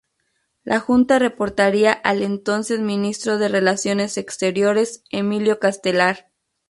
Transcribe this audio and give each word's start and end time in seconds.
La 0.63 0.79
Junta 0.79 1.19
reportaría 1.19 1.91
al 1.93 2.23
entonces 2.23 2.79
Ministro 2.79 3.37
de 3.37 3.49
Relaciones 3.49 4.17
Exteriores, 4.17 5.03
Emilio 5.11 5.59
Castelar. 5.59 6.31